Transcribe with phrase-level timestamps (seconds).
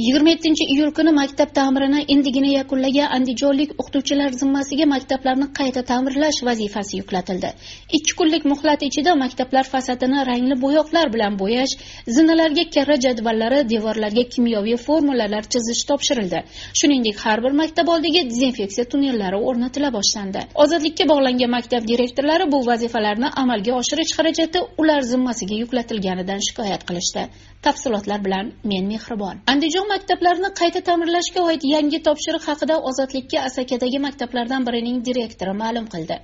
[0.00, 7.00] yigirma yettinchi iyul kuni maktab ta'mirini endigina yakunlagan andijonlik o'qituvchilar zimmasiga maktablarni qayta ta'mirlash vazifasi
[7.00, 7.50] yuklatildi.
[7.98, 11.74] Ikki kunlik muhlat ichida maktablar fasadini rangli bo'yoqlar bilan bo'yash
[12.16, 16.40] zinalarga karra jadvallari devorlarga kimyoviy formulalar chizish topshirildi.
[16.80, 20.46] Shuningdek har bir maktab oldiga dezinfeksiya tunnellari o'rnatila boshlandi.
[20.64, 27.28] Ozodlikka bog'langan maktab direktorlari bu vazifalarni amalga oshirish xarajati ular zimmasiga yuklatilganidan shikoyat qilishdi.
[27.66, 29.36] Tafsilotlar bilan men mehribon.
[29.52, 36.16] Andijon maktablarni qayta ta'mirlashga oid yangi topshiriq haqida ozodlikka asakadagi maktablardan birining direktori ma'lum qildi.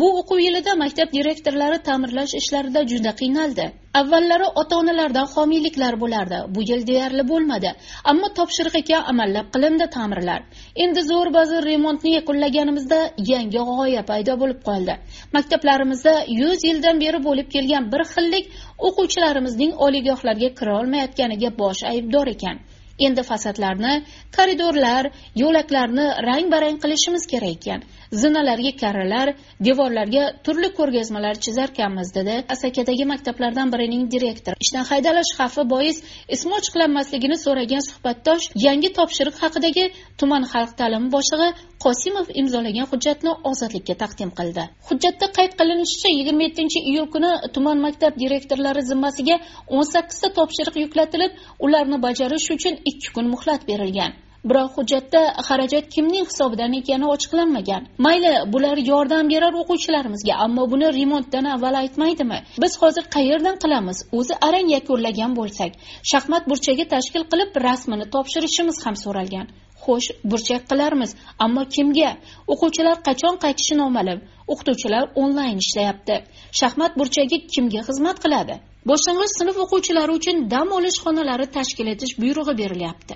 [0.00, 3.66] Bu o'quv yilida maktab direktorlari ta'mirlash ishlarida juda qiynaldi.
[4.00, 7.70] Avvallari ota onalardan homiyliklar bo'lardi bu yil deyarli bo'lmadi
[8.12, 10.40] ammo topshiriq ekan amallab qilindi ta'mirlar.
[10.84, 13.00] Endi zo'r ba'zi remontni yakunlaganimizda
[13.32, 14.98] yangi g'oya paydo bo'lib qoldi.
[15.36, 18.50] Maktablarimizda yuz yildan beri bo'lib kelgan bir xillik
[18.88, 22.65] o'quvchilarimizning oliygohlarga kira olmayotganiga bosh aybdor ekan.
[22.98, 23.94] Endi fasadlarni
[24.36, 25.10] koridorlar
[25.42, 27.84] yo'laklarni rang barang qilishimiz kerak ekan.
[28.12, 29.34] Zinalarga karralar
[29.68, 34.56] devorlarga turli ko'rgazmalar chizarkanmiz dedi asakadagi maktablardan birining direktori.
[34.64, 35.96] Ishdan haydalash xavfi bois
[36.36, 39.84] ismi ochiqlanmasligini so'ragan suhbatdosh yangi topshiriq haqidagi
[40.20, 41.50] tuman xalq ta'limi boshlig'i
[41.84, 44.64] qosimov imzolagan hujjatni ozodlikka taqdim qildi.
[44.88, 49.36] Hujjatda qayd qilinishicha yigirma yettinchi iyul kuni tuman maktab direktorlari zimmasiga
[49.76, 51.32] o'n sakkizta topshiriq yuklatilib
[51.66, 54.12] ularni bajarish uchun ikki kun muhlat berilgan.
[54.50, 57.82] Biroq hujjatda xarajat kimning hisobidan ekani ochiqlanmagan.
[58.06, 62.38] Mayli bular yordam berar o'quvchilarimizga ammo buni remontdan avval aytmaydimi?
[62.62, 63.98] Biz hozir qayerdan qilamiz?
[64.18, 65.72] O'zi arang yakunlagan bo'lsak
[66.10, 69.46] shaxmat burchagi tashkil qilib rasmini topshirishimiz ham so'ralgan.
[69.84, 71.10] Xo'sh burchak qilarmiz
[71.44, 72.10] ammo kimga?
[72.52, 74.18] O'quvchilar qachon qaytishi noma'lum
[74.52, 76.16] o'qituvchilar onlayn ishlayapti.
[76.60, 78.56] Shaxmat burchagi kimga xizmat qiladi?
[78.90, 83.14] Boshlang'ich sinf o'quvchilari uchun dam olish xonalari tashkil etish buyrug'i berilyapti.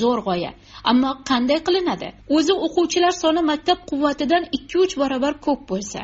[0.00, 0.52] Zo'r g'oya.
[0.90, 2.08] Ammo qanday qilinadi?
[2.36, 6.00] O'zi o'quvchilar soni maktab quvvatidan ikki uch barobar ko'p bo'lsa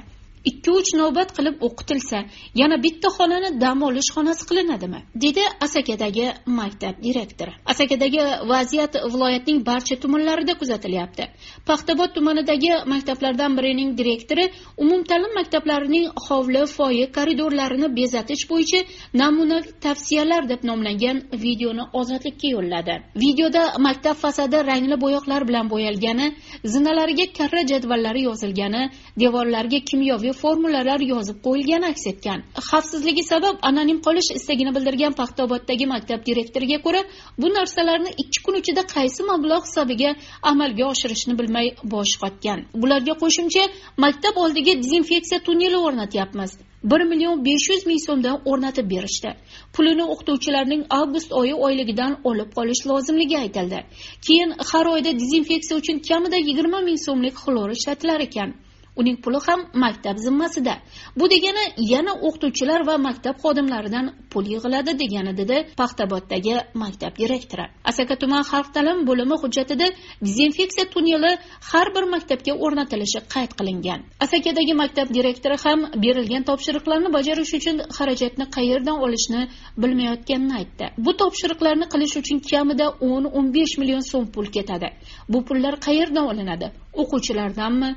[0.50, 2.18] ikki uch navbat qilib o'qitilsa
[2.60, 5.00] yana bitta xonani dam olish xonasi qilinadimi?
[5.24, 6.26] Dedi asakadagi
[6.58, 7.52] maktab direktori.
[7.74, 8.20] Asakadagi
[8.52, 11.24] vaziyat viloyatning barcha tumanlarida kuzatilyapti.
[11.66, 14.44] Paxtabod tumanidagi maktablardan birining direktori
[14.82, 18.80] umumta'lim maktablarining hovli foyi koridorlarini bezatish bo'yicha
[19.22, 22.94] namunaviy tavsiyalar deb nomlangan videoni ozodlikka yo'lladi.
[23.24, 26.26] Videoda maktab fasadi rangli bo'yoqlar bilan bo'yalgani
[26.74, 28.82] zinalariga karra jadvallari yozilgani
[29.22, 32.38] devorlarga kimyoviy formulalar yozib qo'yilgani aks etgan.
[32.70, 37.02] Xavfsizligi sabab anonim qolish istagini bildirgan paxtaoboddagi maktab direktoriga ko'ra
[37.40, 40.10] bu narsalarni ikki kun ichida qaysi mablag' hisobiga
[40.50, 42.58] amalga oshirishni bilmay bosh qotgan.
[42.82, 43.64] Bularga qo'shimcha
[44.04, 46.52] maktab oldiga dezinfeksiya tunneli o'rnatyapmiz.
[46.92, 49.30] Bir million besh yuz ming so'mdan o'rnatib berishdi.
[49.74, 53.80] Pulini o'qituvchilarning avgust oyi oyligidan olib qolish lozimligi aytildi.
[54.26, 58.50] Keyin har oyda dezinfeksiya uchun kamida yigirma ming so'mlik xlor ishlatilar ekan.
[58.96, 60.74] Uning puli ham maktab zimmasida.
[61.18, 67.66] Bu degani yana o'qituvchilar va maktab xodimlaridan pul yig'iladi degani dedi paxtaboddagi maktab direktori.
[67.90, 69.86] Asaka tuman xalq ta'limi bo'limi hujjatida
[70.26, 71.32] dezinfeksiya tunneli
[71.70, 74.00] har bir maktabga o'rnatilishi qayd qilingan.
[74.24, 79.42] Asakadagi maktab direktori ham berilgan topshiriqlarni bajarish uchun xarajatni qayerdan olishni
[79.82, 80.86] bilmayotganini aytdi.
[81.04, 84.88] Bu topshiriqlarni qilish uchun kamida o'n o'n besh million so'm pul ketadi.
[85.32, 86.66] Bu pullar qayerdan olinadi?
[87.02, 87.90] O'quvchilardanmi?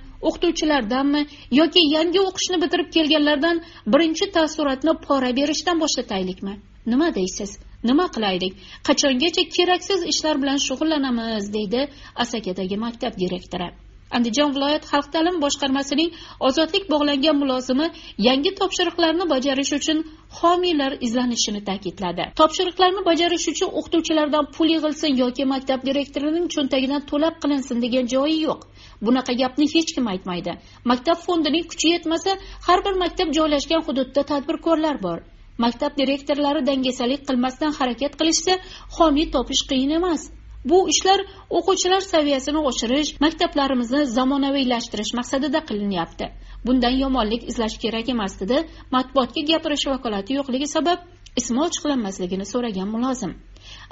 [0.88, 1.22] O'qituvchilardanmi
[1.60, 3.62] yoki yangi o'qishni bitirib kelganlardan
[3.94, 6.54] birinchi taassurotni pora berishdan boshlataylikmi?
[6.86, 7.58] Nima deysiz?
[7.84, 8.54] Nima qilaylik?
[8.88, 11.54] Qachongacha keraksiz ishlar bilan shug'ullanamiz?
[11.54, 11.82] deydi
[12.24, 13.70] asakadagi maktab direktori.
[14.16, 16.10] Andijon viloyat xalq ta'lim boshqarmasining
[16.48, 17.88] ozodlik bog'langan mulozimi
[18.28, 19.98] yangi topshiriqlarni bajarish uchun
[20.40, 22.24] homiylar izlanishini ta'kidladi.
[22.40, 28.62] Topshiriqlarni bajarish uchun o'qituvchilardan pul yig'ilsin yoki maktab direktorining cho'ntagidan to'lab qilinsin degan joyi yo'q.
[29.06, 30.54] Bunaqa gapni hech kim aytmaydi.
[30.92, 32.32] Maktab fondining kuchi yetmasa
[32.68, 35.20] har bir maktab joylashgan hududda tadbirkorlar bor.
[35.64, 38.54] Maktab direktorlari dangasalik qilmasdan harakat qilishsa
[38.98, 40.22] homiy topish qiyin emas.
[40.70, 41.20] Bu ishlar
[41.58, 46.26] o'quvchilar saviyasini oshirish maktablarimizni zamonaviylashtirish maqsadida qilinyapti.
[46.66, 48.58] Bundan yomonlik izlash kerak emas dedi.
[48.96, 51.00] Matbuotga gapirish vakolati yo'qligi sabab
[51.40, 53.34] ismi ochiqlanmasligini so'ragan mulozim.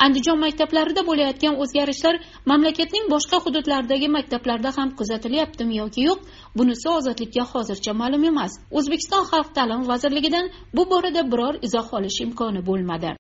[0.06, 2.20] Andijon maktablarida bo'layotgan o'zgarishlar
[2.52, 6.20] mamlakatning boshqa hududlaridagi maktablarda ham kuzatilyaptimi yoki yo'q
[6.62, 8.58] bunisi ozodlikka hozircha ma'lum emas.
[8.78, 10.50] O'zbekiston xalq ta'limi vazirligidan
[10.80, 13.16] bu borada biror izoh olish imkoni bo'lmadi.